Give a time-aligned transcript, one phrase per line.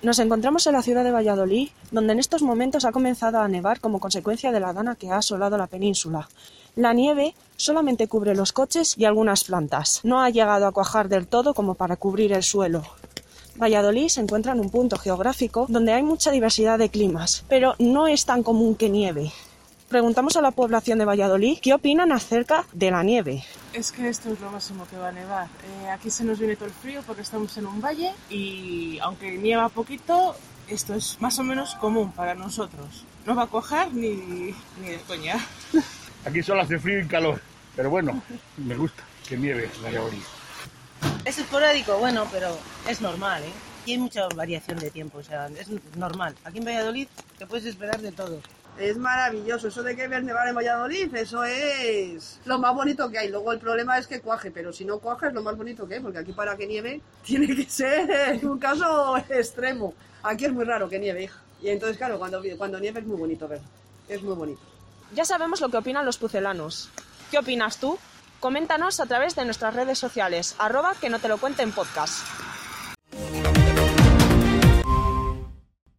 [0.00, 3.78] Nos encontramos en la ciudad de Valladolid, donde en estos momentos ha comenzado a nevar
[3.78, 6.30] como consecuencia de la dana que ha asolado la península.
[6.76, 10.00] La nieve solamente cubre los coches y algunas plantas.
[10.02, 12.82] No ha llegado a cuajar del todo como para cubrir el suelo.
[13.60, 18.06] Valladolid se encuentra en un punto geográfico donde hay mucha diversidad de climas, pero no
[18.06, 19.30] es tan común que nieve.
[19.90, 23.44] Preguntamos a la población de Valladolid qué opinan acerca de la nieve.
[23.72, 25.48] Es que esto es lo máximo que va a nevar.
[25.64, 29.32] Eh, aquí se nos viene todo el frío porque estamos en un valle y aunque
[29.38, 30.36] nieva poquito,
[30.68, 33.04] esto es más o menos común para nosotros.
[33.24, 35.36] No va a coger ni, ni de coña.
[36.26, 37.40] Aquí solo hace frío y calor,
[37.74, 38.22] pero bueno,
[38.58, 40.22] me gusta que nieve Valladolid.
[41.24, 42.56] Es esporádico, bueno, pero
[42.88, 43.52] es normal, ¿eh?
[43.86, 46.36] Y hay mucha variación de tiempo, o sea, es normal.
[46.44, 47.08] Aquí en Valladolid
[47.38, 48.40] te puedes esperar de todo.
[48.78, 53.28] Es maravilloso, eso de que ver en Valladolid, eso es lo más bonito que hay.
[53.28, 55.94] Luego el problema es que cuaje, pero si no cuaje es lo más bonito que
[55.94, 59.94] hay, porque aquí para que nieve tiene que ser un caso extremo.
[60.22, 61.38] Aquí es muy raro que nieve, hija.
[61.60, 63.60] Y entonces, claro, cuando, cuando nieve es muy bonito ver.
[64.08, 64.60] Es muy bonito.
[65.14, 66.88] Ya sabemos lo que opinan los pucelanos.
[67.30, 67.98] ¿Qué opinas tú?
[68.40, 72.41] Coméntanos a través de nuestras redes sociales, arroba que no te lo cuenten podcast.